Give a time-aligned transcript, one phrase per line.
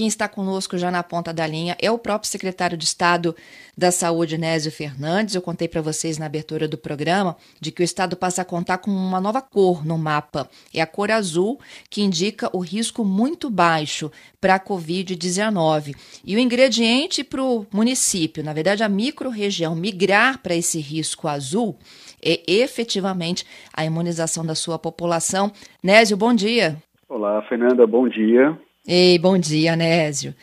[0.00, 3.36] Quem está conosco já na ponta da linha é o próprio secretário de Estado
[3.76, 5.34] da Saúde, Nésio Fernandes.
[5.34, 8.78] Eu contei para vocês na abertura do programa de que o Estado passa a contar
[8.78, 10.48] com uma nova cor no mapa.
[10.72, 11.60] É a cor azul,
[11.90, 14.10] que indica o risco muito baixo
[14.40, 15.94] para a Covid-19.
[16.24, 21.76] E o ingrediente para o município, na verdade, a microrregião, migrar para esse risco azul
[22.22, 25.52] é efetivamente a imunização da sua população.
[25.82, 26.78] Nésio, bom dia.
[27.06, 28.58] Olá, Fernanda, bom dia.
[28.92, 30.34] Ei, bom dia, Nésio.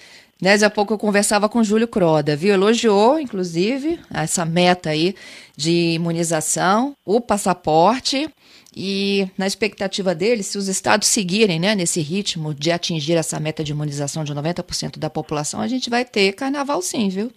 [0.42, 2.54] Nésio, há pouco eu conversava com Júlio Croda, viu?
[2.54, 5.14] Elogiou, inclusive, essa meta aí
[5.58, 8.30] de imunização, o passaporte,
[8.74, 13.66] e na expectativa dele, se os estados seguirem né, nesse ritmo de atingir essa meta
[13.66, 17.30] de imunização de 90% da população, a gente vai ter carnaval sim, viu?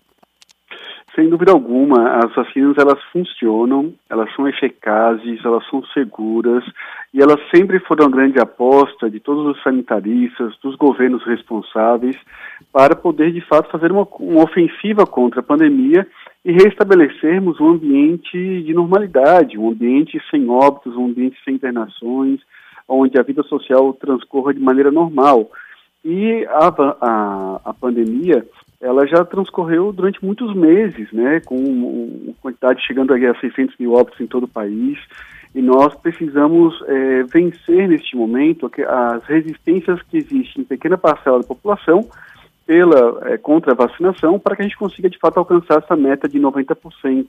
[1.21, 6.65] Sem dúvida alguma, as vacinas elas funcionam, elas são eficazes, elas são seguras
[7.13, 12.17] e elas sempre foram uma grande aposta de todos os sanitaristas, dos governos responsáveis,
[12.73, 16.07] para poder de fato fazer uma, uma ofensiva contra a pandemia
[16.43, 22.41] e restabelecermos um ambiente de normalidade, um ambiente sem óbitos, um ambiente sem internações,
[22.89, 25.51] onde a vida social transcorra de maneira normal.
[26.03, 26.69] E a,
[27.03, 28.43] a, a pandemia
[28.81, 34.21] ela já transcorreu durante muitos meses, né, com uma quantidade chegando a 600 mil óbitos
[34.21, 34.99] em todo o país,
[35.55, 41.47] e nós precisamos é, vencer neste momento as resistências que existem em pequena parcela da
[41.47, 42.09] população
[42.67, 46.29] pela é, contra a vacinação para que a gente consiga de fato alcançar essa meta
[46.29, 47.27] de 90%.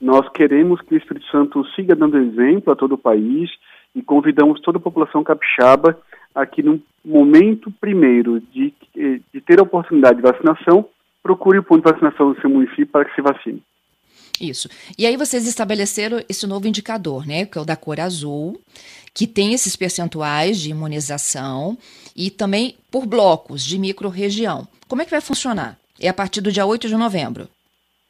[0.00, 3.50] Nós queremos que o Espírito Santo siga dando exemplo a todo o país
[3.94, 5.96] e convidamos toda a população capixaba
[6.34, 10.88] aqui no momento primeiro de, de ter a oportunidade de vacinação,
[11.22, 13.62] procure o ponto de vacinação do seu município para que se vacine.
[14.40, 14.68] Isso.
[14.98, 18.60] E aí vocês estabeleceram esse novo indicador, né, que é o da cor azul,
[19.14, 21.78] que tem esses percentuais de imunização
[22.16, 24.66] e também por blocos de microrregião.
[24.88, 25.78] Como é que vai funcionar?
[26.00, 27.48] É a partir do dia 8 de novembro.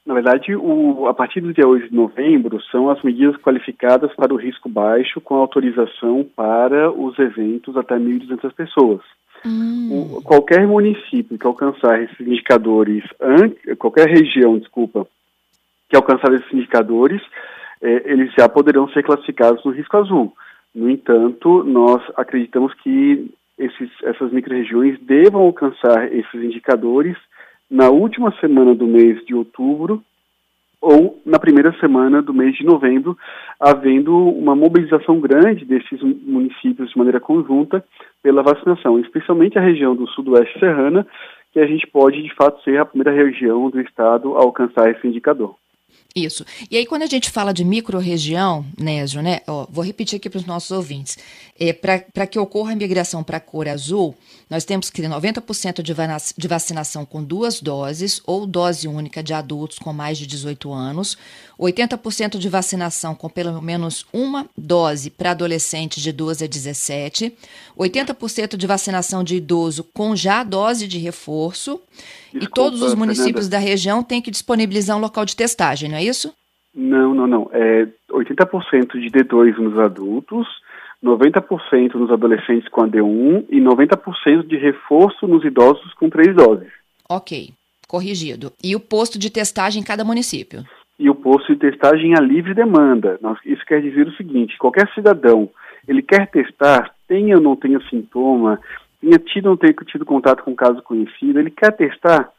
[0.04, 4.34] Na verdade, o, a partir do dia 8 de novembro, são as medidas qualificadas para
[4.34, 9.00] o risco baixo com autorização para os eventos até 1.200 pessoas.
[9.46, 10.16] Hum.
[10.16, 13.04] O, qualquer município que alcançar esses indicadores,
[13.78, 15.06] qualquer região, desculpa,
[15.88, 17.22] que alcançar esses indicadores,
[17.80, 20.32] é, eles já poderão ser classificados no risco azul.
[20.74, 27.16] No entanto, nós acreditamos que esses, essas micro-regiões devam alcançar esses indicadores
[27.72, 30.04] na última semana do mês de outubro
[30.78, 33.16] ou na primeira semana do mês de novembro,
[33.58, 37.82] havendo uma mobilização grande desses municípios de maneira conjunta
[38.22, 41.06] pela vacinação, especialmente a região do sudoeste serrana,
[41.52, 45.06] que a gente pode de fato ser a primeira região do estado a alcançar esse
[45.06, 45.54] indicador.
[46.14, 46.44] Isso.
[46.70, 49.40] E aí, quando a gente fala de micro-região, Nésio, né?
[49.46, 51.16] Ó, vou repetir aqui para os nossos ouvintes.
[51.58, 54.14] É, para que ocorra a migração para a cor azul,
[54.50, 55.94] nós temos que ter 90% de,
[56.36, 61.16] de vacinação com duas doses ou dose única de adultos com mais de 18 anos,
[61.58, 67.32] 80% de vacinação com pelo menos uma dose para adolescentes de 12 a 17,
[67.78, 71.80] 80% de vacinação de idoso com já dose de reforço
[72.38, 73.64] Desculpa, e todos os municípios Fernanda.
[73.64, 76.34] da região têm que disponibilizar um local de testagem, não é isso?
[76.74, 77.50] Não, não, não.
[77.52, 80.46] É 80% de D2 nos adultos,
[81.02, 86.68] 90% nos adolescentes com a D1 e 90% de reforço nos idosos com três doses.
[87.08, 87.50] Ok,
[87.88, 88.52] corrigido.
[88.62, 90.64] E o posto de testagem em cada município?
[90.98, 93.18] E o posto de testagem a livre demanda.
[93.44, 95.50] Isso quer dizer o seguinte: qualquer cidadão,
[95.86, 98.60] ele quer testar, tenha ou não tenha sintoma,
[99.02, 102.30] tenha tido ou não tido contato com um caso conhecido, ele quer testar,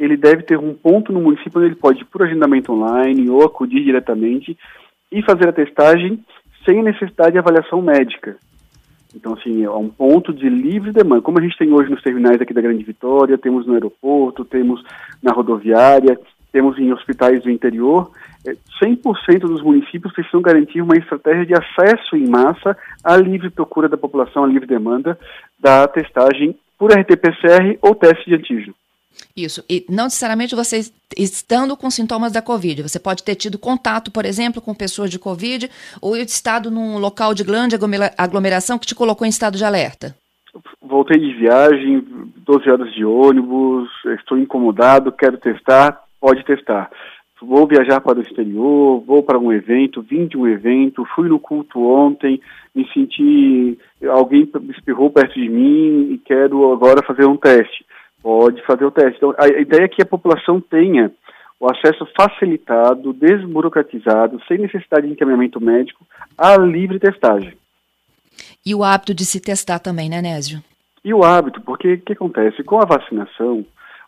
[0.00, 3.44] ele deve ter um ponto no município onde ele pode ir por agendamento online ou
[3.44, 4.56] acudir diretamente
[5.12, 6.24] e fazer a testagem
[6.64, 8.36] sem necessidade de avaliação médica.
[9.14, 11.22] Então, assim, é um ponto de livre demanda.
[11.22, 14.82] Como a gente tem hoje nos terminais aqui da Grande Vitória, temos no aeroporto, temos
[15.22, 16.18] na rodoviária,
[16.56, 18.10] temos em hospitais do interior,
[18.82, 22.74] 100% é, dos municípios precisam garantir uma estratégia de acesso em massa
[23.04, 25.18] à livre procura da população, à livre demanda
[25.60, 28.74] da testagem por RT-PCR ou teste de antígeno.
[29.36, 29.62] Isso.
[29.68, 30.80] E não necessariamente você
[31.14, 32.84] estando com sintomas da Covid.
[32.84, 35.70] Você pode ter tido contato, por exemplo, com pessoas de Covid
[36.00, 37.76] ou estado num local de grande
[38.16, 40.16] aglomeração que te colocou em estado de alerta.
[40.80, 42.02] Voltei de viagem,
[42.46, 46.90] 12 horas de ônibus, estou incomodado, quero testar, pode testar.
[47.40, 51.38] Vou viajar para o exterior, vou para um evento, vim de um evento, fui no
[51.38, 52.40] culto ontem,
[52.74, 53.78] me senti,
[54.10, 57.84] alguém espirrou perto de mim e quero agora fazer um teste
[58.26, 59.18] pode fazer o teste.
[59.18, 61.12] Então, a ideia é que a população tenha
[61.60, 66.04] o acesso facilitado, desburocratizado, sem necessidade de encaminhamento médico,
[66.36, 67.52] à livre testagem.
[68.64, 70.60] E o hábito de se testar também, né, Nésio?
[71.04, 72.64] E o hábito, porque o que acontece?
[72.64, 73.64] Com a vacinação,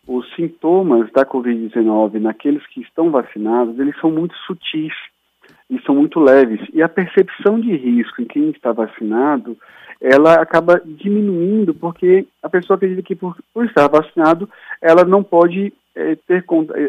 [0.08, 4.94] os sintomas da Covid-19 naqueles que estão vacinados, eles são muito sutis
[5.68, 6.66] e são muito leves.
[6.72, 9.54] E a percepção de risco em quem está vacinado,
[10.00, 14.48] ela acaba diminuindo, porque a pessoa acredita que por, por estar vacinado,
[14.80, 16.42] ela não pode é, ter,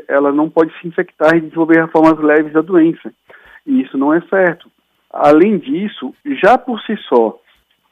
[0.07, 3.11] ela não pode se infectar e desenvolver formas leves da doença.
[3.67, 4.71] E isso não é certo.
[5.11, 7.37] Além disso, já por si só,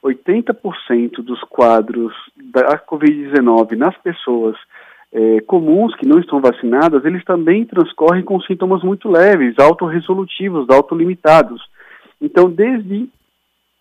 [0.02, 2.14] 80% dos quadros
[2.54, 4.56] da Covid-19 nas pessoas
[5.14, 11.62] é, comuns que não estão vacinadas, eles também transcorrem com sintomas muito leves, autorresolutivos, autolimitados.
[12.22, 13.10] Então, desde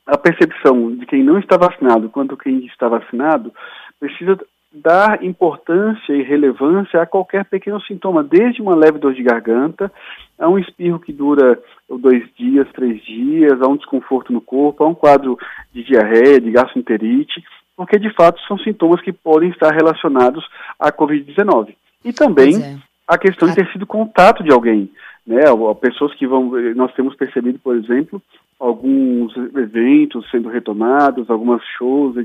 [0.06, 3.52] a percepção de quem não está vacinado quanto quem está vacinado,
[3.98, 4.38] precisa
[4.72, 9.90] dar importância e relevância a qualquer pequeno sintoma, desde uma leve dor de garganta,
[10.38, 11.58] a um espirro que dura
[11.88, 15.38] dois dias, três dias, a um desconforto no corpo, a um quadro
[15.72, 17.42] de diarreia, de gastroenterite,
[17.76, 20.44] porque de fato são sintomas que podem estar relacionados
[20.80, 21.74] à Covid-19.
[22.04, 22.78] E também é.
[23.06, 24.90] a questão de ter sido contato de alguém,
[25.26, 25.42] né?
[25.80, 28.22] Pessoas que vão, nós temos percebido, por exemplo,
[28.58, 32.16] alguns eventos sendo retomados, algumas shows,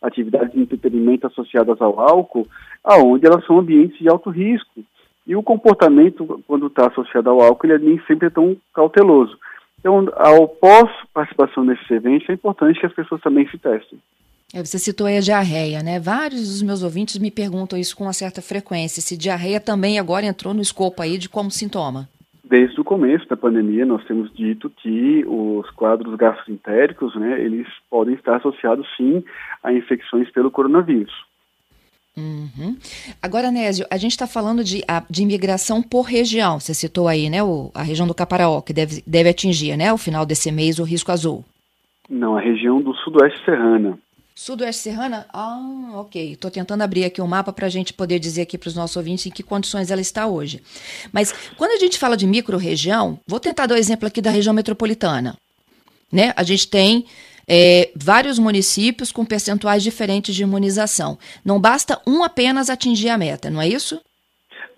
[0.00, 2.46] atividades de entretenimento associadas ao álcool,
[2.82, 4.82] aonde elas são ambientes de alto risco.
[5.26, 9.38] E o comportamento, quando está associado ao álcool, ele nem sempre é tão cauteloso.
[9.78, 13.98] Então, ao pós-participação nesses eventos, é importante que as pessoas também se testem.
[14.52, 16.00] É, você citou aí a diarreia, né?
[16.00, 19.00] Vários dos meus ouvintes me perguntam isso com uma certa frequência.
[19.00, 22.08] Se diarreia também agora entrou no escopo aí de como sintoma.
[22.42, 28.14] Desde o começo da pandemia, nós temos dito que os quadros gastroentéricos, né, eles podem
[28.14, 29.22] estar associados sim
[29.62, 31.12] a infecções pelo coronavírus.
[32.16, 32.76] Uhum.
[33.22, 36.58] Agora, Nésio, a gente está falando de, de imigração por região.
[36.58, 39.96] Você citou aí, né, o, a região do Caparaó, que deve, deve atingir, né, ao
[39.96, 41.44] final desse mês, o risco azul.
[42.08, 43.96] Não, a região do sudoeste serrana.
[44.42, 45.26] Sudoeste Serrana?
[45.34, 46.32] Ah, ok.
[46.32, 48.74] Estou tentando abrir aqui o um mapa para a gente poder dizer aqui para os
[48.74, 50.62] nossos ouvintes em que condições ela está hoje.
[51.12, 54.30] Mas quando a gente fala de micro-região, vou tentar dar o um exemplo aqui da
[54.30, 55.36] região metropolitana.
[56.10, 56.32] Né?
[56.34, 57.04] A gente tem
[57.46, 61.18] é, vários municípios com percentuais diferentes de imunização.
[61.44, 64.00] Não basta um apenas atingir a meta, não é isso?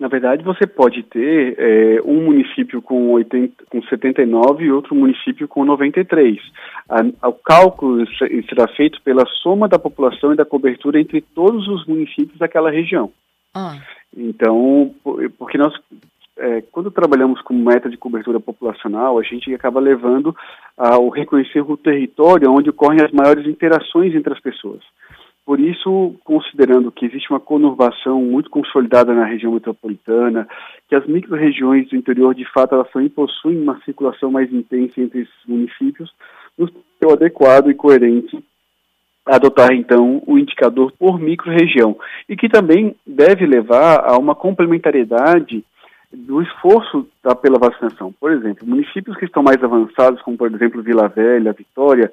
[0.03, 5.47] Na verdade, você pode ter é, um município com, 80, com 79 e outro município
[5.47, 6.41] com 93.
[6.89, 8.05] A, o cálculo
[8.49, 13.13] será feito pela soma da população e da cobertura entre todos os municípios daquela região.
[13.55, 13.77] Ah.
[14.13, 14.93] Então,
[15.39, 15.73] porque nós,
[16.37, 20.35] é, quando trabalhamos com meta de cobertura populacional, a gente acaba levando
[20.75, 24.81] ao reconhecer o território onde ocorrem as maiores interações entre as pessoas.
[25.45, 30.47] Por isso, considerando que existe uma conurbação muito consolidada na região metropolitana,
[30.87, 35.21] que as micro-regiões do interior, de fato, elas também possuem uma circulação mais intensa entre
[35.21, 36.13] esses municípios,
[36.57, 38.41] nos é adequado e coerente
[39.25, 41.97] adotar, então, o indicador por micro-região,
[42.27, 45.63] e que também deve levar a uma complementariedade
[46.11, 48.13] do esforço da, pela vacinação.
[48.19, 52.11] Por exemplo, municípios que estão mais avançados, como por exemplo Vila Velha, Vitória,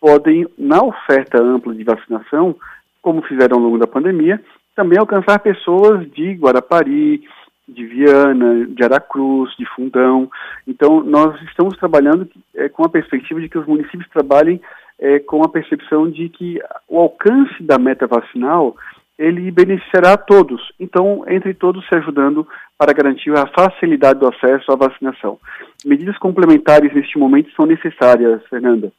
[0.00, 2.56] podem, na oferta ampla de vacinação,
[3.02, 4.40] como fizeram ao longo da pandemia,
[4.74, 7.22] também alcançar pessoas de Guarapari,
[7.68, 10.30] de Viana, de Aracruz, de Fundão.
[10.66, 14.60] Então, nós estamos trabalhando é, com a perspectiva de que os municípios trabalhem
[14.98, 18.76] é, com a percepção de que o alcance da meta vacinal
[19.18, 20.72] ele beneficiará a todos.
[20.80, 25.38] Então, entre todos se ajudando para garantir a facilidade do acesso à vacinação.
[25.84, 28.90] Medidas complementares neste momento são necessárias, Fernanda.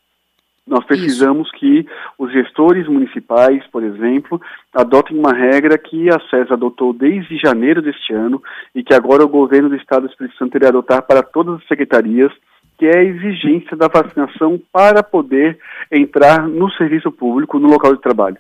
[0.72, 1.58] Nós precisamos Isso.
[1.58, 1.86] que
[2.18, 4.42] os gestores municipais, por exemplo,
[4.74, 8.42] adotem uma regra que a SES adotou desde janeiro deste ano
[8.74, 11.68] e que agora o governo do Estado do Espírito Santo irá adotar para todas as
[11.68, 12.32] secretarias,
[12.78, 15.60] que é a exigência da vacinação para poder
[15.92, 18.38] entrar no serviço público, no local de trabalho.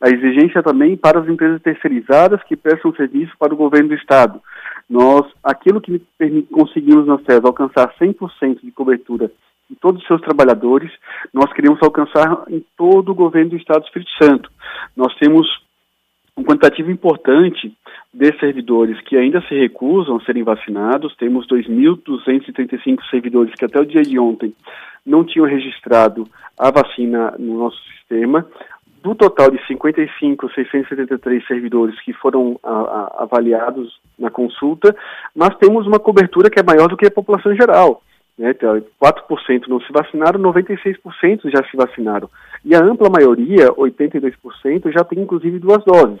[0.00, 4.42] A exigência também para as empresas terceirizadas que prestam serviço para o governo do Estado.
[4.90, 6.02] Nós, aquilo que
[6.50, 9.30] conseguimos na SES alcançar 100% de cobertura
[9.68, 10.90] de todos os seus trabalhadores,
[11.32, 14.50] nós queremos alcançar em todo o governo do Estado do Espírito Santo.
[14.96, 15.46] Nós temos
[16.36, 17.72] um quantitativo importante
[18.14, 21.14] de servidores que ainda se recusam a serem vacinados.
[21.16, 24.54] Temos 2.235 servidores que até o dia de ontem
[25.04, 28.46] não tinham registrado a vacina no nosso sistema.
[29.02, 34.94] Do total de 55.673 servidores que foram a, a, avaliados na consulta,
[35.34, 38.02] nós temos uma cobertura que é maior do que a população geral.
[38.38, 42.30] Né, 4% não se vacinaram, 96% já se vacinaram.
[42.64, 46.20] E a ampla maioria, 82%, já tem inclusive duas doses.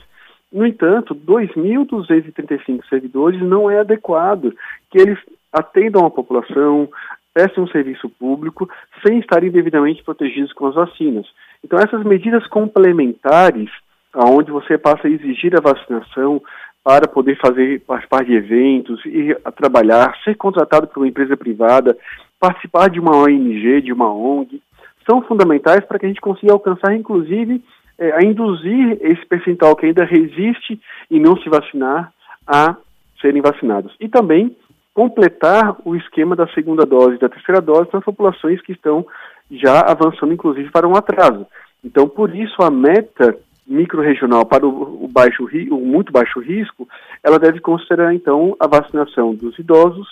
[0.52, 4.52] No entanto, 2.235 servidores não é adequado
[4.90, 5.18] que eles
[5.52, 6.88] atendam a população,
[7.32, 8.68] prestem um serviço público
[9.06, 11.26] sem estarem devidamente protegidos com as vacinas.
[11.62, 13.70] Então, essas medidas complementares,
[14.12, 16.42] aonde você passa a exigir a vacinação
[16.88, 21.94] para poder fazer participar de eventos, ir a trabalhar, ser contratado por uma empresa privada,
[22.40, 24.62] participar de uma ONG, de uma ONG,
[25.06, 27.62] são fundamentais para que a gente consiga alcançar, inclusive,
[27.98, 30.80] é, a induzir esse percentual que ainda resiste
[31.10, 32.10] e não se vacinar
[32.46, 32.74] a
[33.20, 33.94] serem vacinados.
[34.00, 34.56] E também
[34.94, 39.06] completar o esquema da segunda dose e da terceira dose nas populações que estão
[39.50, 41.46] já avançando, inclusive, para um atraso.
[41.84, 43.36] Então, por isso, a meta
[43.68, 46.88] micro-regional para o, o, baixo, o muito baixo risco,
[47.22, 50.08] ela deve considerar, então, a vacinação dos idosos,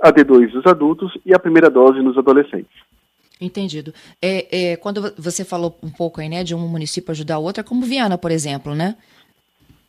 [0.00, 2.82] a D2 dos adultos e a primeira dose nos adolescentes.
[3.40, 3.92] Entendido.
[4.20, 7.60] É, é, quando você falou um pouco aí, né, de um município ajudar o outro,
[7.60, 8.96] é como Viana, por exemplo, né?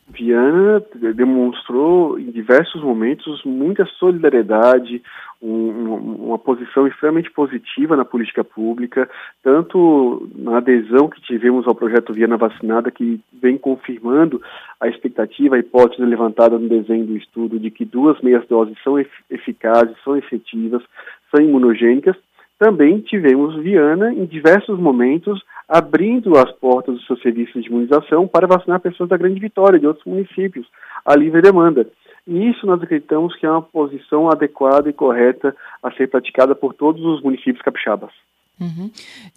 [0.07, 0.83] Viana
[1.15, 5.01] demonstrou em diversos momentos muita solidariedade,
[5.41, 9.09] um, uma posição extremamente positiva na política pública,
[9.41, 14.41] tanto na adesão que tivemos ao projeto Viana Vacinada, que vem confirmando
[14.79, 18.99] a expectativa, a hipótese levantada no desenho do estudo de que duas meias doses são
[19.29, 20.83] eficazes, são efetivas,
[21.31, 22.15] são imunogênicas,
[22.59, 28.47] também tivemos Viana, em diversos momentos, abrindo as portas dos seus serviços de imunização para
[28.47, 30.67] vacinar pessoas da Grande Vitória, de outros municípios,
[31.05, 31.87] a livre demanda.
[32.27, 36.73] E isso nós acreditamos que é uma posição adequada e correta a ser praticada por
[36.73, 38.11] todos os municípios capixabas.
[38.59, 38.89] Uhum.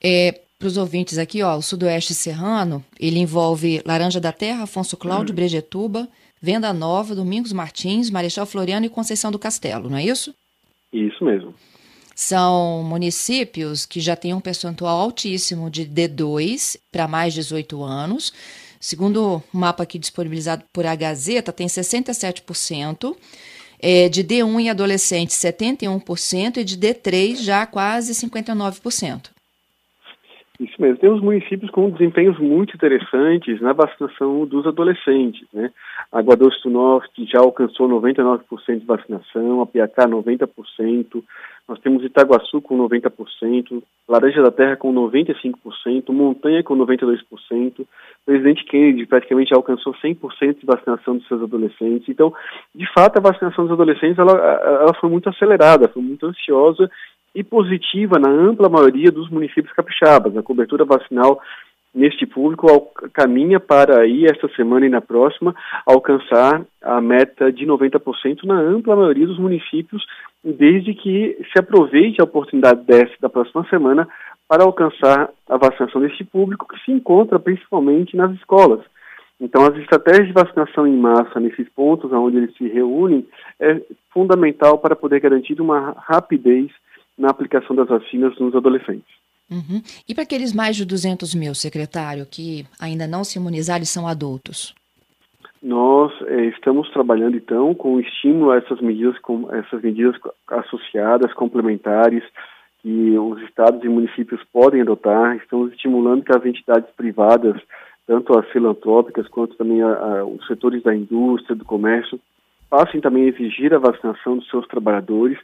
[0.03, 4.97] É, para os ouvintes aqui, ó, o Sudoeste Serrano, ele envolve Laranja da Terra, Afonso
[4.97, 5.37] Cláudio, uhum.
[5.37, 6.09] Brejetuba,
[6.41, 10.35] Venda Nova, Domingos Martins, Marechal Floriano e Conceição do Castelo, não é isso?
[10.93, 11.55] Isso mesmo.
[12.19, 18.33] São municípios que já têm um percentual altíssimo de D2 para mais de 18 anos.
[18.81, 23.15] Segundo o mapa aqui disponibilizado por a Gazeta, tem 67%.
[23.79, 29.36] É, de D1 em adolescentes, 71%, e de D3 já quase 59%.
[30.59, 30.97] Isso mesmo.
[30.97, 35.47] Temos municípios com desempenhos muito interessantes na vacinação dos adolescentes.
[35.53, 35.71] Né?
[36.11, 38.41] Água Doce do Norte já alcançou 99%
[38.79, 41.23] de vacinação, a Piacá 90%,
[41.69, 47.85] nós temos Itaguaçu com 90%, Laranja da Terra com 95%, Montanha com 92%,
[48.25, 52.09] Presidente Kennedy praticamente alcançou 100% de vacinação dos seus adolescentes.
[52.09, 52.33] Então,
[52.73, 56.89] de fato, a vacinação dos adolescentes ela, ela foi muito acelerada, foi muito ansiosa
[57.37, 60.35] e positiva na ampla maioria dos municípios capixabas.
[60.35, 61.39] A cobertura vacinal
[61.95, 62.67] neste público
[63.13, 65.55] caminha para aí esta semana e na próxima
[65.87, 70.03] alcançar a meta de 90% na ampla maioria dos municípios,
[70.43, 74.09] desde que se aproveite a oportunidade dessa da próxima semana
[74.49, 78.81] para alcançar a vacinação deste público que se encontra principalmente nas escolas.
[79.39, 83.27] Então, as estratégias de vacinação em massa nesses pontos onde eles se reúnem
[83.61, 86.71] é fundamental para poder garantir uma rapidez
[87.19, 89.15] na aplicação das vacinas nos adolescentes.
[89.51, 89.81] Uhum.
[90.09, 94.07] E para aqueles mais de 200 mil, secretário, que ainda não se imunizaram e são
[94.07, 94.75] adultos?
[95.63, 100.15] Nós é, estamos trabalhando então com estímulo a essas medidas, com essas medidas
[100.49, 102.23] associadas, complementares,
[102.83, 105.37] que os estados e municípios podem adotar.
[105.37, 107.61] Estamos estimulando que as entidades privadas,
[108.07, 112.21] tanto as filantrópicas quanto também a, a, os setores da indústria, do comércio,
[112.69, 115.39] passem também a exigir a vacinação dos seus trabalhadores,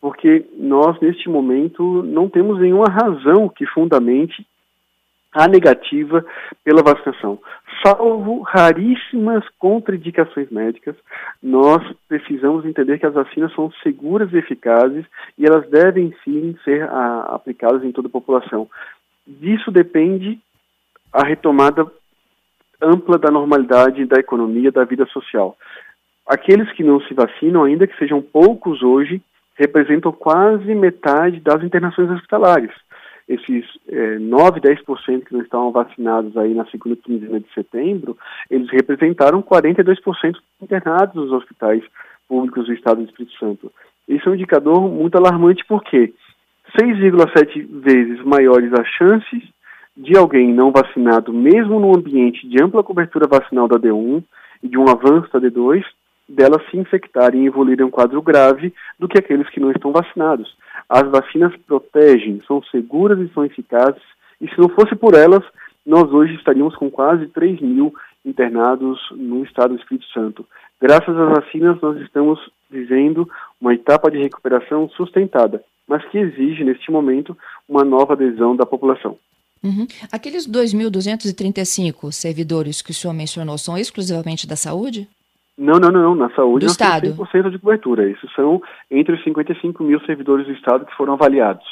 [0.00, 4.46] porque nós, neste momento, não temos nenhuma razão que fundamente
[5.32, 6.24] a negativa
[6.64, 7.38] pela vacinação.
[7.84, 10.96] Salvo raríssimas contraindicações médicas,
[11.42, 15.04] nós precisamos entender que as vacinas são seguras e eficazes
[15.36, 18.68] e elas devem sim ser a, aplicadas em toda a população.
[19.26, 20.40] Disso depende
[21.12, 21.86] a retomada
[22.80, 25.56] ampla da normalidade da economia, da vida social.
[26.28, 29.22] Aqueles que não se vacinam, ainda que sejam poucos hoje,
[29.56, 32.70] representam quase metade das internações hospitalares.
[33.26, 38.16] Esses é, 9, 10% que não estavam vacinados aí na segunda quinzena de setembro,
[38.50, 41.82] eles representaram 42% internados nos hospitais
[42.28, 43.72] públicos do Estado do Espírito Santo.
[44.06, 46.12] Isso é um indicador muito alarmante porque
[46.78, 49.42] 6,7 vezes maiores as chances
[49.96, 54.22] de alguém não vacinado, mesmo no ambiente de ampla cobertura vacinal da D1
[54.62, 55.82] e de um avanço da D2,
[56.28, 60.56] delas se infectarem e evoluírem um quadro grave do que aqueles que não estão vacinados.
[60.88, 64.02] As vacinas protegem, são seguras e são eficazes,
[64.40, 65.42] e se não fosse por elas,
[65.84, 67.94] nós hoje estaríamos com quase 3 mil
[68.24, 70.46] internados no estado do Espírito Santo.
[70.80, 72.38] Graças às vacinas, nós estamos
[72.70, 73.28] vivendo
[73.60, 77.36] uma etapa de recuperação sustentada, mas que exige, neste momento,
[77.68, 79.18] uma nova adesão da população.
[79.62, 79.86] Uhum.
[80.12, 85.08] Aqueles 2.235 servidores que o senhor mencionou são exclusivamente da saúde?
[85.58, 86.14] Não, não, não.
[86.14, 87.08] Na saúde do Estado.
[87.08, 88.08] 100% de cobertura.
[88.08, 91.66] Isso são entre os 55 mil servidores do Estado que foram avaliados.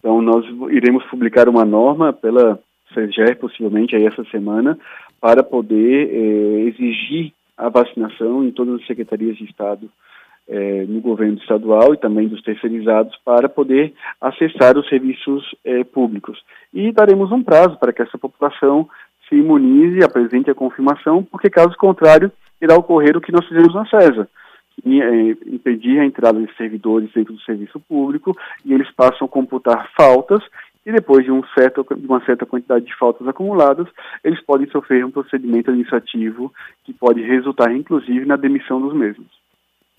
[0.00, 2.58] Então, nós iremos publicar uma norma pela
[2.92, 4.78] CGE, possivelmente, aí essa semana,
[5.20, 9.90] para poder eh, exigir a vacinação em todas as secretarias de Estado
[10.48, 16.42] eh, no governo estadual e também dos terceirizados para poder acessar os serviços eh, públicos.
[16.72, 18.88] E daremos um prazo para que essa população
[19.28, 23.86] se imunize, apresente a confirmação, porque caso contrário, irá ocorrer o que nós fizemos na
[23.86, 24.28] CESA,
[24.86, 29.90] é, impedir a entrada de servidores dentro do serviço público e eles passam a computar
[29.96, 30.42] faltas
[30.86, 33.86] e depois de, um certo, uma certa quantidade de faltas acumuladas,
[34.24, 36.52] eles podem sofrer um procedimento administrativo
[36.84, 39.37] que pode resultar, inclusive, na demissão dos mesmos.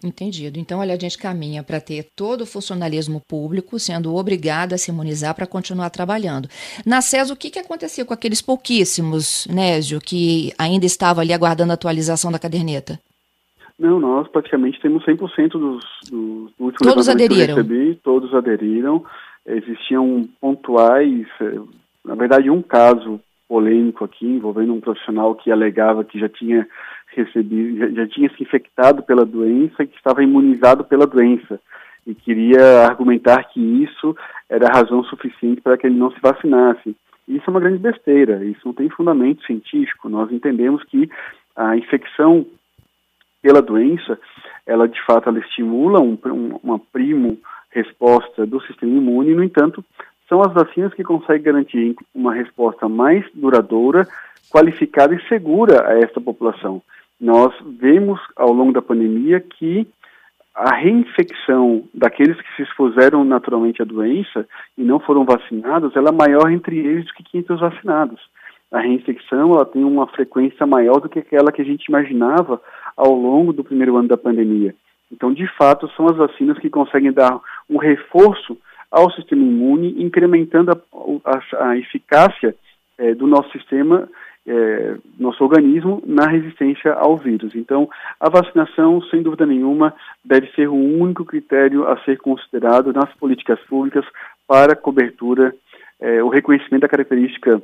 [0.02, 0.58] Entendido.
[0.58, 4.92] Então, olha, a gente caminha para ter todo o funcionalismo público sendo obrigado a se
[4.92, 6.48] imunizar para continuar trabalhando.
[6.86, 11.72] Na SES, o que, que aconteceu com aqueles pouquíssimos, Nésio, que ainda estavam ali aguardando
[11.72, 12.98] a atualização da caderneta?
[13.78, 17.46] Não, nós praticamente temos 100% dos, dos últimos Todos aderiram?
[17.46, 19.04] que eu recebi, todos aderiram.
[19.46, 21.60] Existiam pontuais, eh,
[22.06, 26.68] na verdade, um caso polêmico aqui envolvendo um profissional que alegava que já tinha
[27.16, 31.60] recebido, já, já tinha se infectado pela doença e que estava imunizado pela doença
[32.06, 34.16] e queria argumentar que isso
[34.50, 36.96] era razão suficiente para que ele não se vacinasse.
[37.28, 40.10] Isso é uma grande besteira, isso não tem fundamento científico.
[40.10, 41.10] Nós entendemos que
[41.56, 42.46] a infecção
[43.42, 44.20] pela doença,
[44.66, 47.38] ela de fato ela estimula um, um, uma primo
[47.70, 49.86] resposta do sistema imune, no entanto,
[50.28, 54.08] são as vacinas que conseguem garantir uma resposta mais duradoura,
[54.52, 56.82] qualificada e segura a esta população
[57.20, 59.88] nós vemos ao longo da pandemia que
[60.56, 64.48] a reinfecção daqueles que se expuseram naturalmente à doença
[64.78, 68.20] e não foram vacinados, ela é maior entre eles do que entre os vacinados.
[68.72, 72.62] A reinfecção ela tem uma frequência maior do que aquela que a gente imaginava
[72.96, 74.76] ao longo do primeiro ano da pandemia.
[75.12, 77.40] Então, de fato, são as vacinas que conseguem dar
[77.70, 78.58] um reforço
[78.92, 80.78] ao sistema imune, incrementando a,
[81.26, 82.56] a, a eficácia
[82.98, 84.08] é, do nosso sistema
[84.48, 87.54] é, nosso organismo na resistência ao vírus.
[87.56, 93.14] Então, a vacinação, sem dúvida nenhuma, deve ser o único critério a ser considerado nas
[93.16, 94.06] políticas públicas
[94.48, 95.54] para cobertura,
[96.00, 97.62] é, o reconhecimento da característica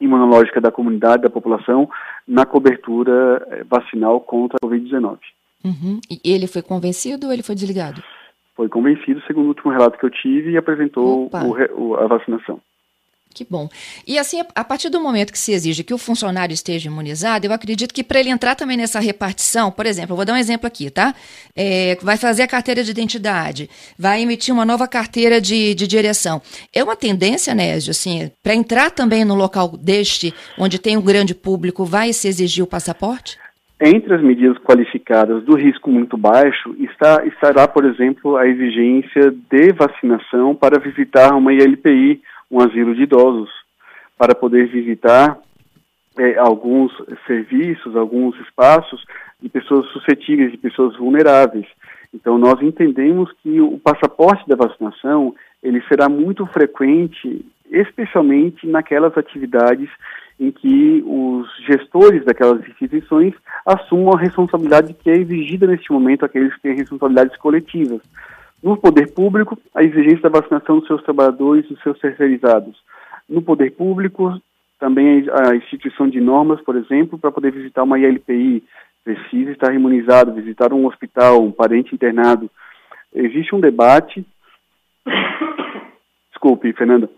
[0.00, 1.88] imunológica da comunidade, da população,
[2.26, 5.18] na cobertura é, vacinal contra a Covid-19.
[5.64, 6.00] Uhum.
[6.10, 8.02] E ele foi convencido ou ele foi desligado?
[8.54, 12.60] Foi convencido, segundo o último relato que eu tive, e apresentou o, o, a vacinação.
[13.34, 13.68] Que bom.
[14.06, 17.52] E assim, a partir do momento que se exige que o funcionário esteja imunizado, eu
[17.52, 20.66] acredito que para ele entrar também nessa repartição, por exemplo, eu vou dar um exemplo
[20.66, 21.14] aqui, tá?
[21.54, 26.42] É, vai fazer a carteira de identidade, vai emitir uma nova carteira de, de direção.
[26.74, 31.34] É uma tendência, Nésio, assim, para entrar também no local deste, onde tem um grande
[31.34, 33.38] público, vai se exigir o passaporte?
[33.80, 39.72] Entre as medidas qualificadas do risco muito baixo está, estará, por exemplo, a exigência de
[39.72, 43.50] vacinação para visitar uma ILPI um asilo de idosos,
[44.16, 45.38] para poder visitar
[46.18, 46.92] é, alguns
[47.26, 49.04] serviços, alguns espaços
[49.40, 51.66] de pessoas suscetíveis, de pessoas vulneráveis.
[52.12, 59.88] Então, nós entendemos que o passaporte da vacinação ele será muito frequente, especialmente naquelas atividades
[60.40, 63.34] em que os gestores daquelas instituições
[63.66, 68.00] assumam a responsabilidade que é exigida neste momento àqueles que têm responsabilidades coletivas.
[68.62, 72.76] No poder público, a exigência da vacinação dos seus trabalhadores e dos seus terceirizados.
[73.28, 74.40] No poder público,
[74.78, 78.62] também a instituição de normas, por exemplo, para poder visitar uma ILPI,
[79.04, 82.50] precisa estar imunizado, visitar um hospital, um parente internado.
[83.14, 84.24] Existe um debate.
[86.30, 87.08] Desculpe, Fernanda.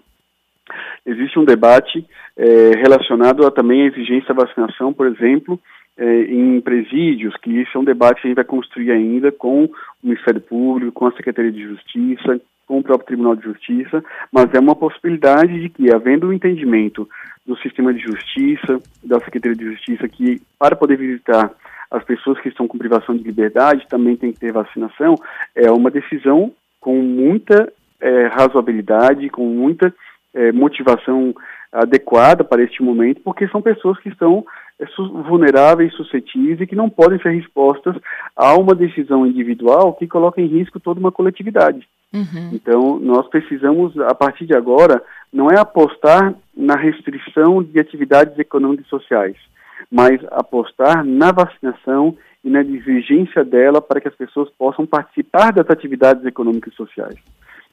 [1.05, 5.59] Existe um debate é, relacionado a também a exigência da vacinação, por exemplo,
[6.01, 9.65] é, em presídios, que isso é um debate que a gente vai construir ainda com
[9.65, 9.71] o
[10.03, 14.59] Ministério Público, com a Secretaria de Justiça, com o próprio Tribunal de Justiça, mas é
[14.59, 17.07] uma possibilidade de que, havendo o um entendimento
[17.47, 21.51] do sistema de justiça, da Secretaria de Justiça, que para poder visitar
[21.91, 25.17] as pessoas que estão com privação de liberdade também tem que ter vacinação,
[25.55, 29.93] é uma decisão com muita é, razoabilidade, com muita
[30.35, 31.35] é, motivação
[31.73, 34.45] adequada para este momento, porque são pessoas que estão
[34.79, 34.85] é,
[35.29, 37.97] vulneráveis, suscetíveis e que não podem ser respostas
[38.35, 41.87] a uma decisão individual que coloca em risco toda uma coletividade.
[42.13, 42.51] Uhum.
[42.53, 48.87] Então, nós precisamos, a partir de agora, não é apostar na restrição de atividades econômicas
[48.87, 49.37] e sociais,
[49.91, 55.71] mas apostar na vacinação e na divergência dela para que as pessoas possam participar das
[55.71, 57.17] atividades econômicas e sociais.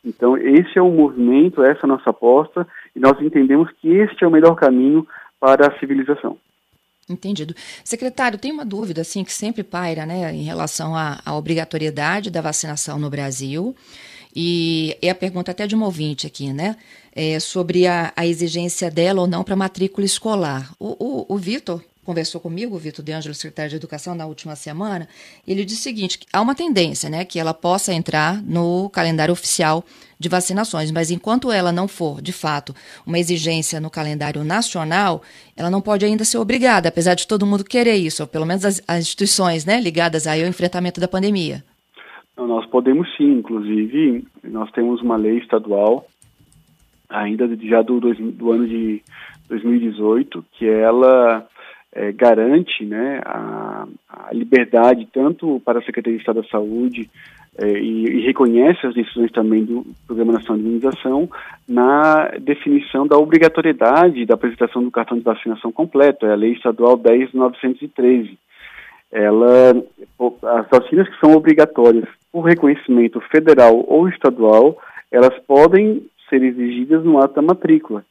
[0.07, 2.65] Então, esse é o movimento, essa é a nossa aposta,
[2.95, 5.05] e nós entendemos que este é o melhor caminho
[5.37, 6.37] para a civilização.
[7.09, 7.53] Entendido.
[7.83, 12.41] Secretário, tem uma dúvida assim que sempre paira, né, em relação à, à obrigatoriedade da
[12.41, 13.75] vacinação no Brasil.
[14.33, 16.75] E é a pergunta até de um ouvinte aqui, né?
[17.13, 20.71] É sobre a, a exigência dela ou não para matrícula escolar.
[20.79, 24.55] O, o, o Vitor conversou comigo, o Vitor De Angelo, secretário de Educação, na última
[24.55, 25.09] semana,
[25.45, 29.83] ele disse o seguinte, há uma tendência, né, que ela possa entrar no calendário oficial
[30.17, 32.73] de vacinações, mas enquanto ela não for, de fato,
[33.05, 35.21] uma exigência no calendário nacional,
[35.55, 38.63] ela não pode ainda ser obrigada, apesar de todo mundo querer isso, ou pelo menos
[38.63, 41.61] as, as instituições, né, ligadas aí ao enfrentamento da pandemia.
[42.37, 46.07] Nós podemos sim, inclusive, nós temos uma lei estadual,
[47.09, 49.01] ainda já do, do ano de
[49.49, 51.45] 2018, que ela
[51.93, 57.09] é, garante né, a, a, liberdade tanto para a Secretaria de Estado da Saúde
[57.57, 61.29] é, e, e, reconhece as decisões também do Programa Nacional de Imunização
[61.67, 66.97] na definição da obrigatoriedade da apresentação do cartão de vacinação completo, é a Lei Estadual
[66.97, 68.37] 10.913.
[69.11, 69.71] Ela,
[70.19, 74.77] as vacinas que são obrigatórias por reconhecimento federal ou estadual,
[75.11, 78.03] elas podem ser exigidas no ato da matrícula.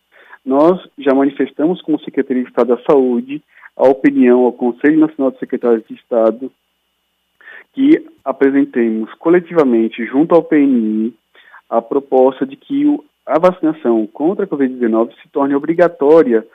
[0.47, 3.43] Nós já manifestamos como Secretaria de Estado da Saúde
[3.77, 6.53] a opinião ao Conselho Nacional de Secretários de Estado
[7.73, 11.13] que apresentemos coletivamente junto ao PNI
[11.69, 16.47] a proposta de que a vacinação contra a Covid-19 se torne obrigatória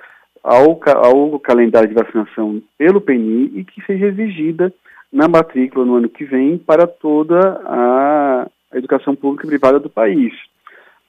[0.41, 4.73] ao, ao calendário de vacinação pelo PNI e que seja exigida
[5.11, 9.89] na matrícula no ano que vem para toda a, a educação pública e privada do
[9.89, 10.33] país.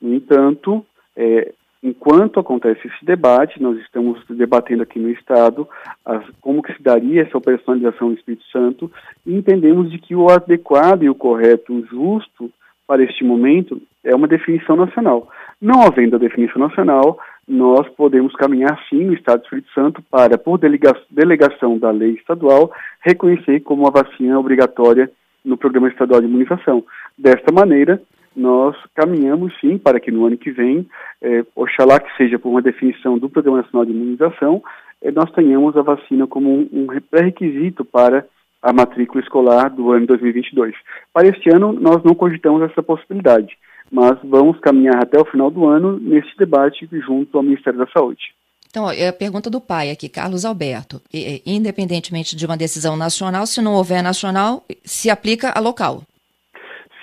[0.01, 0.85] No entanto,
[1.17, 5.69] é, enquanto acontece esse debate, nós estamos debatendo aqui no Estado
[6.05, 8.91] as, como que se daria essa operacionalização do Espírito Santo
[9.27, 12.51] e entendemos de que o adequado e o correto, o justo
[12.87, 15.29] para este momento é uma definição nacional.
[15.61, 17.19] Não havendo a definição nacional,
[17.49, 22.73] nós podemos caminhar sim no Estado do Espírito Santo para, por delegação da lei estadual,
[23.01, 25.11] reconhecer como a vacina obrigatória
[25.45, 26.85] no Programa Estadual de Imunização.
[27.19, 28.01] Desta maneira,
[28.35, 30.87] nós caminhamos sim para que no ano que vem,
[31.21, 34.63] é, oxalá que seja por uma definição do Programa Nacional de Imunização,
[35.03, 38.27] é, nós tenhamos a vacina como um, um pré-requisito para
[38.63, 40.75] a matrícula escolar do ano 2022.
[41.13, 43.59] Para este ano, nós não cogitamos essa possibilidade,
[43.91, 48.23] mas vamos caminhar até o final do ano nesse debate junto ao Ministério da Saúde.
[48.71, 51.03] Então, é a pergunta do pai aqui, Carlos Alberto.
[51.45, 56.03] Independentemente de uma decisão nacional, se não houver nacional, se aplica a local.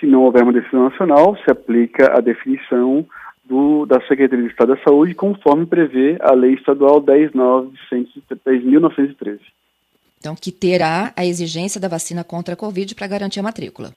[0.00, 3.04] Se não houver uma decisão nacional, se aplica a definição
[3.44, 9.40] do, da Secretaria de Estado da Saúde, conforme prevê a Lei Estadual 10.913.
[10.18, 13.90] Então, que terá a exigência da vacina contra a Covid para garantir a matrícula.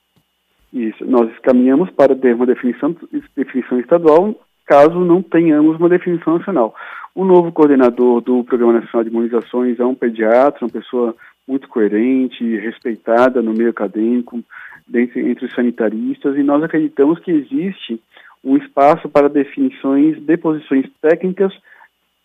[0.72, 1.04] Isso.
[1.04, 2.96] Nós caminhamos para ter uma definição,
[3.36, 4.34] definição estadual,
[4.66, 6.74] caso não tenhamos uma definição nacional.
[7.14, 11.14] O novo coordenador do Programa Nacional de Imunizações é um pediatra, uma pessoa
[11.46, 14.42] muito coerente, respeitada no meio acadêmico,
[14.92, 18.00] entre os sanitaristas, e nós acreditamos que existe
[18.42, 21.52] um espaço para definições de posições técnicas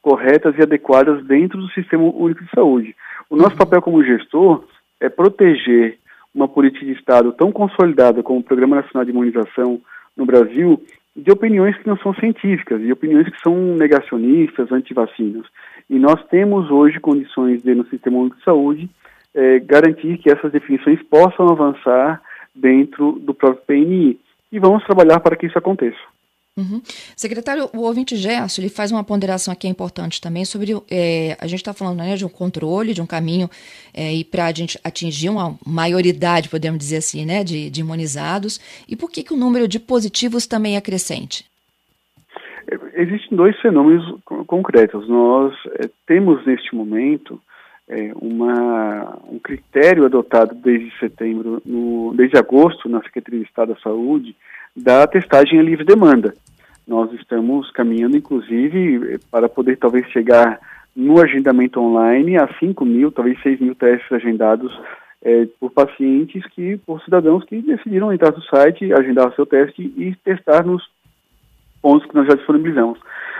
[0.02, 2.96] corretas e adequadas dentro do Sistema Único de Saúde.
[3.30, 3.58] O nosso uhum.
[3.58, 4.66] papel como gestor
[5.00, 5.98] é proteger
[6.34, 9.82] uma política de Estado tão consolidada como o Programa Nacional de Imunização
[10.16, 10.82] no Brasil
[11.16, 15.46] de opiniões que não são científicas, de opiniões que são negacionistas, antivacinas.
[15.90, 18.90] E nós temos hoje condições de, no Sistema Único de Saúde,
[19.34, 22.22] é, garantir que essas definições possam avançar
[22.54, 24.20] dentro do próprio PNI.
[24.52, 26.00] E vamos trabalhar para que isso aconteça.
[26.60, 26.82] Uhum.
[27.16, 31.60] Secretário, o ouvinte Gerson, ele faz uma ponderação aqui importante também sobre, é, a gente
[31.60, 33.50] está falando né, de um controle, de um caminho
[33.94, 38.60] é, e para a gente atingir uma maioridade, podemos dizer assim, né, de, de imunizados,
[38.90, 41.46] e por que, que o número de positivos também é crescente?
[42.70, 45.08] É, existem dois fenômenos concretos.
[45.08, 47.42] Nós é, temos neste momento
[47.90, 53.80] é, uma, um critério adotado desde setembro, no, desde agosto, na Secretaria de Estado da
[53.82, 54.36] Saúde,
[54.76, 56.34] da testagem a livre demanda.
[56.88, 60.60] Nós estamos caminhando, inclusive, para poder talvez chegar
[60.96, 64.72] no agendamento online a 5 mil, talvez 6 mil testes agendados
[65.22, 69.82] é, por pacientes que, por cidadãos que decidiram entrar no site, agendar o seu teste
[69.82, 70.84] e testar nos
[71.82, 73.00] pontos que nós já disponibilizamos.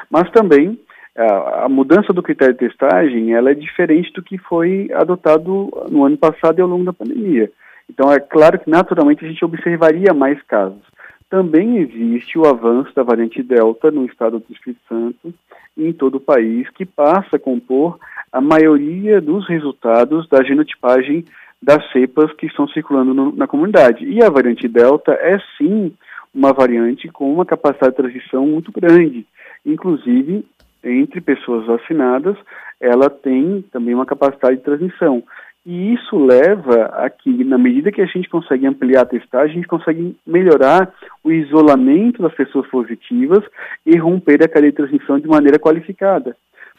[0.10, 0.80] Mas também
[1.20, 6.06] a, a, mudança do critério de testagem ela é diferente do que foi adotado no
[6.06, 7.52] ano passado e ao longo da pandemia.
[7.90, 10.82] Então é claro que naturalmente a gente observaria mais casos.
[11.30, 15.34] Também existe o avanço da variante Delta no estado do Espírito Santo
[15.78, 18.00] e em todo o país, que passa a compor
[18.32, 21.26] a maioria dos resultados da genotipagem
[21.62, 24.06] das cepas que estão circulando no, na comunidade.
[24.06, 25.92] E a variante Delta é sim
[26.34, 29.26] uma variante com uma capacidade de transmissão muito grande.
[29.66, 30.46] Inclusive,
[30.84, 32.38] entre pessoas vacinadas,
[32.80, 35.24] ela tem também uma capacidade de transmissão.
[35.66, 39.56] E isso leva a que, na medida que a gente consegue ampliar a testagem, a
[39.56, 40.92] gente consegue melhorar
[41.24, 43.44] o isolamento das pessoas positivas
[43.86, 46.36] e romper a cadeia de transmissão de maneira qualificada.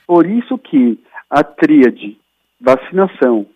[0.06, 2.16] Por isso que a tríade
[2.60, 3.46] vacinação,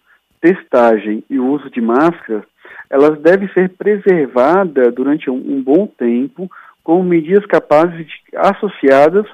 [0.41, 2.45] testagem e o uso de máscara,
[2.89, 6.51] elas devem ser preservadas durante um, um bom tempo
[6.83, 9.27] com medidas capazes de, associadas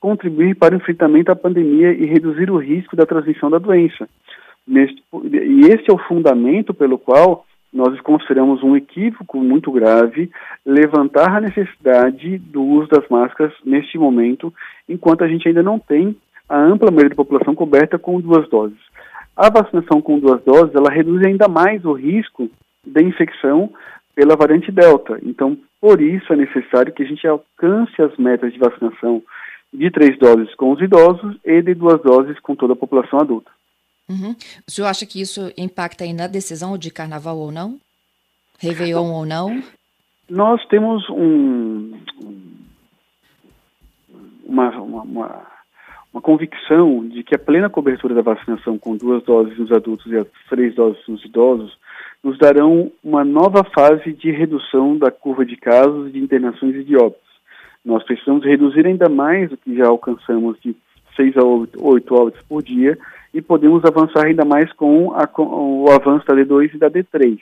[0.00, 4.08] contribuir para o enfrentamento à pandemia e reduzir o risco da transmissão da doença.
[4.68, 10.30] E esse é o fundamento pelo qual nós consideramos um equívoco muito grave
[10.64, 14.52] levantar a necessidade do uso das máscaras neste momento,
[14.88, 16.16] enquanto a gente ainda não tem
[16.48, 18.78] a ampla maioria da população coberta com duas doses.
[19.36, 22.48] A vacinação com duas doses, ela reduz ainda mais o risco
[22.86, 23.70] da infecção
[24.14, 25.20] pela variante Delta.
[25.22, 29.22] Então, por isso é necessário que a gente alcance as metas de vacinação
[29.72, 33.50] de três doses com os idosos e de duas doses com toda a população adulta.
[34.08, 34.34] Uhum.
[34.66, 37.78] O senhor acha que isso impacta aí na decisão de carnaval ou não?
[38.58, 39.62] Réveillon ou não?
[40.28, 41.92] Nós temos um,
[44.44, 45.46] uma, uma, uma,
[46.12, 50.16] uma, convicção de que a plena cobertura da vacinação com duas doses nos adultos e
[50.16, 51.76] as três doses nos idosos
[52.24, 56.96] nos darão uma nova fase de redução da curva de casos, de internações e de
[56.96, 57.25] óbitos.
[57.86, 60.74] Nós precisamos reduzir ainda mais o que já alcançamos de
[61.14, 62.98] 6 a 8 óbitos por dia
[63.32, 67.38] e podemos avançar ainda mais com, a, com o avanço da D2 e da D3.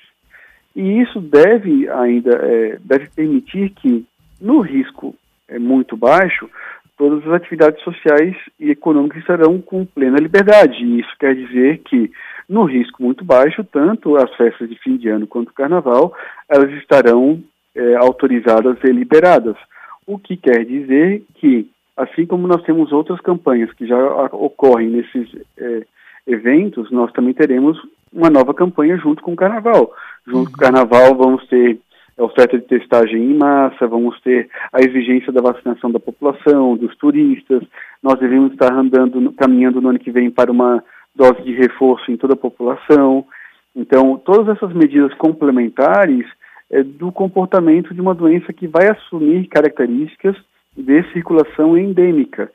[0.77, 4.05] E isso deve ainda é, deve permitir que,
[4.39, 5.15] no risco
[5.49, 6.51] é, muito baixo,
[6.99, 10.85] todas as atividades sociais e econômicas estarão com plena liberdade.
[10.99, 12.11] Isso quer dizer que,
[12.47, 16.15] no risco muito baixo, tanto as festas de fim de ano quanto o carnaval,
[16.51, 17.43] elas estarão
[17.75, 19.57] é, autorizadas e liberadas.
[20.07, 23.99] O que quer dizer que, assim como nós temos outras campanhas que já
[24.33, 25.87] ocorrem nesses é,
[26.27, 27.79] eventos, nós também teremos
[28.13, 29.93] uma nova campanha junto com o Carnaval.
[30.27, 30.45] Junto uhum.
[30.47, 31.79] com o Carnaval vamos ter
[32.17, 36.97] a oferta de testagem em massa, vamos ter a exigência da vacinação da população, dos
[36.97, 37.63] turistas.
[38.03, 40.83] Nós devemos estar andando, caminhando no ano que vem para uma
[41.15, 43.25] dose de reforço em toda a população.
[43.75, 46.27] Então, todas essas medidas complementares
[46.75, 50.37] é, do comportamento de uma doença que vai assumir características
[50.77, 52.51] de circulação endêmica,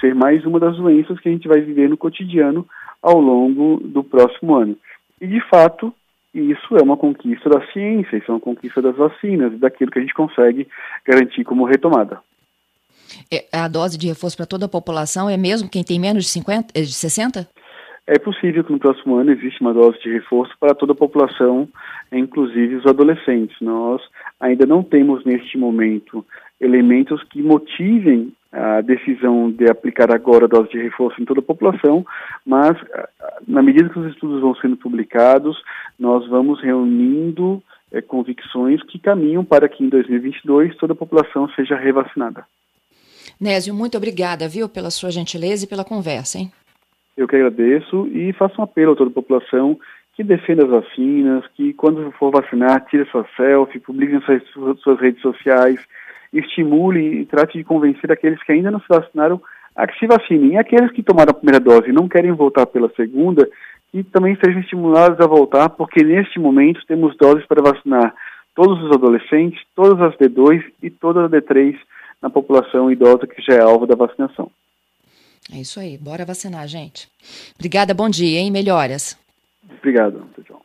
[0.00, 2.66] ser mais uma das doenças que a gente vai viver no cotidiano
[3.02, 4.74] ao longo do próximo ano.
[5.20, 5.92] E, de fato,
[6.32, 10.02] isso é uma conquista da ciência, isso é uma conquista das vacinas, daquilo que a
[10.02, 10.66] gente consegue
[11.06, 12.20] garantir como retomada.
[13.30, 16.30] É, a dose de reforço para toda a população é mesmo quem tem menos de,
[16.30, 17.46] 50, de 60?
[18.12, 21.68] É possível que no próximo ano exista uma dose de reforço para toda a população,
[22.10, 23.56] inclusive os adolescentes.
[23.60, 24.02] Nós
[24.40, 26.26] ainda não temos neste momento
[26.60, 31.44] elementos que motivem a decisão de aplicar agora a dose de reforço em toda a
[31.44, 32.04] população,
[32.44, 32.76] mas
[33.46, 35.56] na medida que os estudos vão sendo publicados,
[35.96, 41.76] nós vamos reunindo é, convicções que caminham para que em 2022 toda a população seja
[41.76, 42.44] revacinada.
[43.40, 46.52] Nésio, muito obrigada, viu, pela sua gentileza e pela conversa, hein?
[47.20, 49.78] Eu que agradeço e faço um apelo a toda a população
[50.16, 54.98] que defenda as vacinas, que quando for vacinar, tire sua selfie, publique nas suas, suas
[54.98, 55.78] redes sociais,
[56.32, 59.38] estimule e trate de convencer aqueles que ainda não se vacinaram
[59.76, 60.52] a que se vacinem.
[60.52, 63.46] E aqueles que tomaram a primeira dose e não querem voltar pela segunda,
[63.92, 68.14] que também sejam estimulados a voltar, porque neste momento temos doses para vacinar
[68.54, 71.76] todos os adolescentes, todas as D2 e todas as D3
[72.22, 74.50] na população idosa que já é alvo da vacinação.
[75.52, 77.08] É isso aí, bora vacinar, gente.
[77.54, 78.50] Obrigada, bom dia, hein?
[78.50, 79.16] Melhoras.
[79.78, 80.58] Obrigado, João.